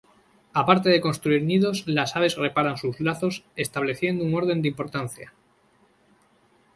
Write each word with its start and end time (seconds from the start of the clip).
Aparte 0.61 0.89
de 0.89 0.99
construir 0.99 1.43
nidos 1.43 1.83
las 1.85 2.15
aves 2.15 2.35
reparan 2.35 2.75
sus 2.77 2.99
lazos 3.01 3.43
estableciendo 3.55 4.23
un 4.25 4.33
orden 4.33 4.63
de 4.63 4.67
importancia. 4.69 5.31